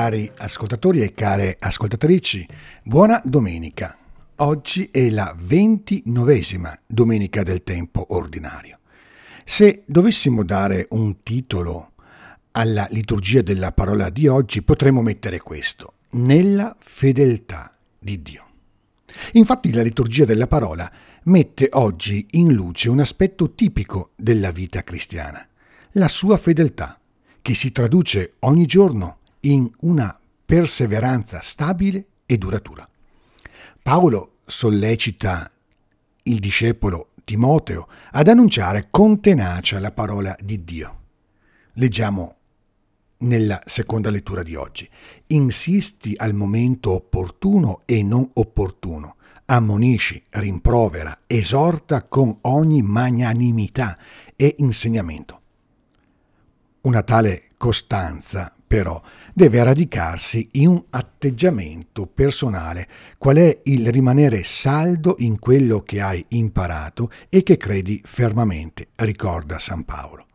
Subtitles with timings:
[0.00, 2.48] Cari ascoltatori e care ascoltatrici,
[2.82, 3.98] buona domenica.
[4.36, 8.78] Oggi è la ventinovesima domenica del tempo ordinario.
[9.44, 11.92] Se dovessimo dare un titolo
[12.52, 18.46] alla liturgia della parola di oggi, potremmo mettere questo, nella fedeltà di Dio.
[19.32, 20.90] Infatti la liturgia della parola
[21.24, 25.46] mette oggi in luce un aspetto tipico della vita cristiana,
[25.92, 26.98] la sua fedeltà,
[27.42, 32.88] che si traduce ogni giorno in una perseveranza stabile e duratura.
[33.82, 35.50] Paolo sollecita
[36.24, 40.98] il discepolo Timoteo ad annunciare con tenacia la parola di Dio.
[41.74, 42.36] Leggiamo
[43.18, 44.88] nella seconda lettura di oggi.
[45.28, 49.16] Insisti al momento opportuno e non opportuno.
[49.46, 53.98] Ammonisci, rimprovera, esorta con ogni magnanimità
[54.36, 55.40] e insegnamento.
[56.82, 59.02] Una tale costanza, però,
[59.34, 62.86] deve radicarsi in un atteggiamento personale,
[63.18, 69.58] qual è il rimanere saldo in quello che hai imparato e che credi fermamente, ricorda
[69.58, 70.26] San Paolo.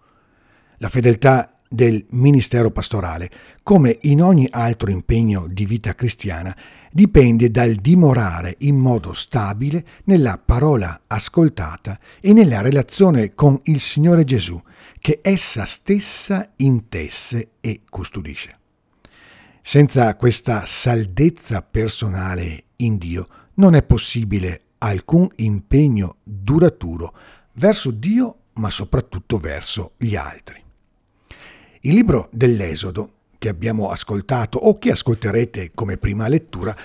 [0.80, 3.32] La fedeltà del ministero pastorale,
[3.64, 6.54] come in ogni altro impegno di vita cristiana,
[6.92, 14.26] dipende dal dimorare in modo stabile nella parola ascoltata e nella relazione con il Signore
[14.26, 14.62] Gesù,
[15.06, 18.58] che essa stessa intesse e custodisce.
[19.62, 27.16] Senza questa saldezza personale in Dio non è possibile alcun impegno duraturo
[27.54, 30.60] verso Dio, ma soprattutto verso gli altri.
[31.82, 36.76] Il libro dell'Esodo, che abbiamo ascoltato o che ascolterete come prima lettura,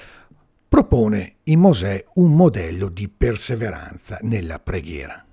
[0.69, 5.25] propone in Mosè un modello di perseveranza nella preghiera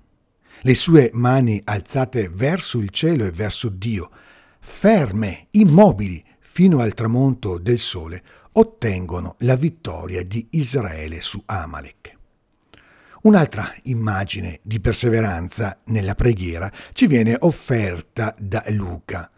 [0.62, 4.10] le sue mani alzate verso il cielo e verso Dio,
[4.60, 12.16] ferme, immobili, fino al tramonto del sole, ottengono la vittoria di Israele su Amalek.
[13.22, 19.30] Un'altra immagine di perseveranza nella preghiera ci viene offerta da Luca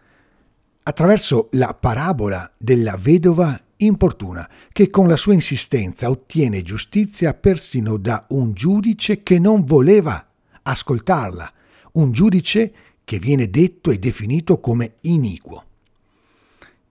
[0.82, 8.26] attraverso la parabola della vedova importuna che con la sua insistenza ottiene giustizia persino da
[8.30, 10.29] un giudice che non voleva
[10.62, 11.52] ascoltarla,
[11.92, 12.72] un giudice
[13.04, 15.64] che viene detto e definito come iniquo.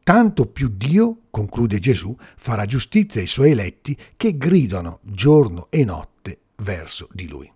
[0.04, 6.40] Tanto più Dio, conclude Gesù, farà giustizia ai suoi eletti che gridano giorno e notte
[6.58, 7.52] verso di lui.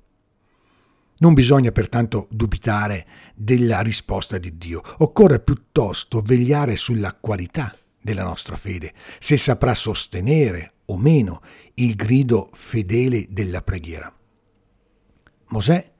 [1.17, 8.55] Non bisogna pertanto dubitare della risposta di Dio, occorre piuttosto vegliare sulla qualità della nostra
[8.55, 11.41] fede, se saprà sostenere o meno
[11.75, 14.13] il grido fedele della preghiera.
[15.47, 15.92] Mosè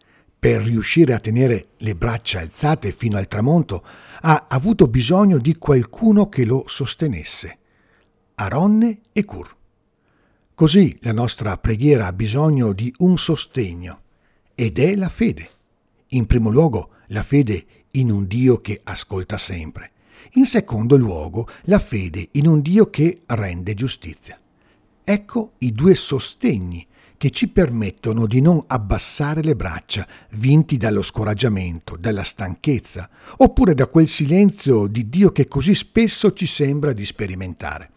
[0.44, 3.82] per riuscire a tenere le braccia alzate fino al tramonto,
[4.24, 7.58] ha avuto bisogno di qualcuno che lo sostenesse.
[8.36, 9.56] Aronne e Cur.
[10.54, 14.02] Così la nostra preghiera ha bisogno di un sostegno,
[14.54, 15.50] ed è la fede.
[16.08, 19.92] In primo luogo, la fede in un Dio che ascolta sempre.
[20.34, 24.38] In secondo luogo, la fede in un Dio che rende giustizia.
[25.06, 26.86] Ecco i due sostegni
[27.24, 33.88] che ci permettono di non abbassare le braccia, vinti dallo scoraggiamento, dalla stanchezza, oppure da
[33.88, 37.92] quel silenzio di Dio che così spesso ci sembra di sperimentare.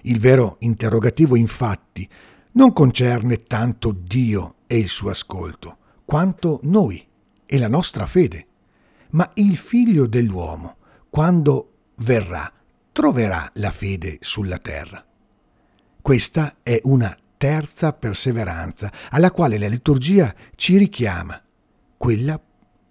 [0.00, 2.08] Il vero interrogativo, infatti,
[2.54, 7.06] non concerne tanto Dio e il suo ascolto, quanto noi
[7.46, 8.46] e la nostra fede,
[9.10, 12.52] ma il figlio dell'uomo, quando verrà,
[12.90, 15.06] troverà la fede sulla terra.
[16.02, 21.42] Questa è una terza perseveranza alla quale la liturgia ci richiama,
[21.96, 22.40] quella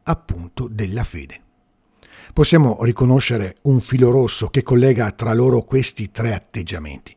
[0.03, 1.41] appunto della fede.
[2.33, 7.15] Possiamo riconoscere un filo rosso che collega tra loro questi tre atteggiamenti.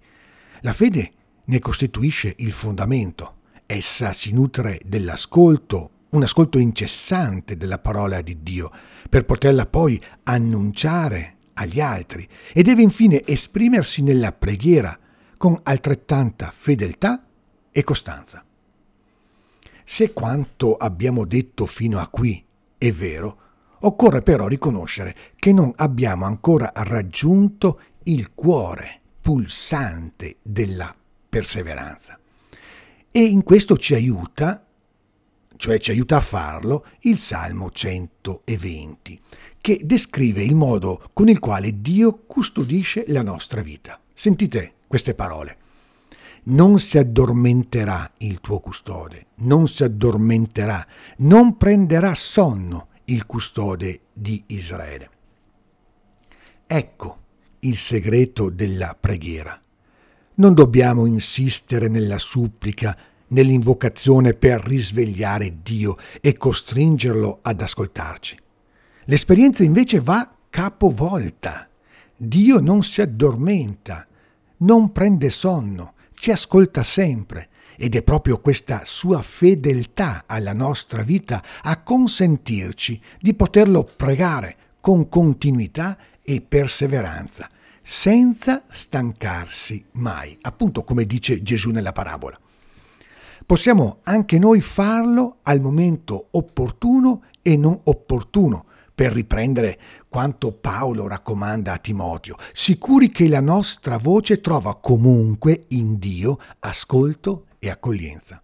[0.60, 1.10] La fede
[1.46, 8.70] ne costituisce il fondamento, essa si nutre dell'ascolto, un ascolto incessante della parola di Dio,
[9.10, 14.96] per poterla poi annunciare agli altri e deve infine esprimersi nella preghiera
[15.44, 17.22] con altrettanta fedeltà
[17.70, 18.42] e costanza.
[19.84, 22.42] Se quanto abbiamo detto fino a qui
[22.78, 23.38] è vero,
[23.80, 30.96] occorre però riconoscere che non abbiamo ancora raggiunto il cuore pulsante della
[31.28, 32.18] perseveranza.
[33.10, 34.66] E in questo ci aiuta,
[35.56, 39.20] cioè ci aiuta a farlo, il Salmo 120,
[39.60, 44.00] che descrive il modo con il quale Dio custodisce la nostra vita.
[44.10, 45.56] Sentite queste parole
[46.44, 50.86] non si addormenterà il tuo custode, non si addormenterà,
[51.18, 55.10] non prenderà sonno il custode di Israele.
[56.64, 57.18] Ecco
[57.60, 59.60] il segreto della preghiera.
[60.34, 62.96] Non dobbiamo insistere nella supplica,
[63.28, 68.38] nell'invocazione per risvegliare Dio e costringerlo ad ascoltarci.
[69.06, 71.68] L'esperienza invece va capovolta.
[72.16, 74.06] Dio non si addormenta,
[74.64, 81.42] non prende sonno, ci ascolta sempre ed è proprio questa sua fedeltà alla nostra vita
[81.62, 87.50] a consentirci di poterlo pregare con continuità e perseveranza,
[87.82, 92.38] senza stancarsi mai, appunto come dice Gesù nella parabola.
[93.44, 98.64] Possiamo anche noi farlo al momento opportuno e non opportuno,
[98.94, 105.98] per riprendere quanto Paolo raccomanda a Timoteo, sicuri che la nostra voce trova comunque in
[105.98, 108.40] Dio ascolto e accoglienza.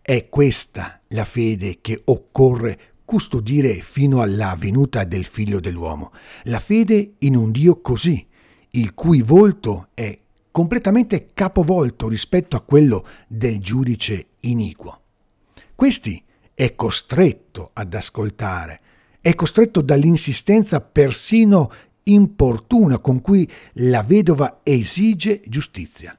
[0.00, 6.12] È questa la fede che occorre custodire fino alla venuta del figlio dell'uomo,
[6.44, 8.26] la fede in un Dio così,
[8.70, 10.18] il cui volto è
[10.50, 15.00] completamente capovolto rispetto a quello del giudice iniquo.
[15.74, 16.22] Questi
[16.54, 18.80] è costretto ad ascoltare,
[19.24, 21.72] è costretto dall'insistenza persino
[22.02, 26.14] importuna con cui la vedova esige giustizia.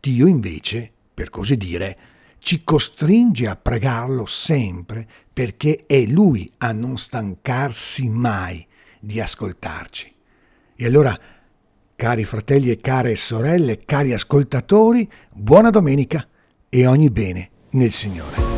[0.00, 1.98] Dio invece, per così dire,
[2.38, 8.66] ci costringe a pregarlo sempre perché è Lui a non stancarsi mai
[8.98, 10.14] di ascoltarci.
[10.74, 11.14] E allora,
[11.96, 16.26] cari fratelli e care sorelle, cari ascoltatori, buona domenica
[16.70, 18.57] e ogni bene nel Signore.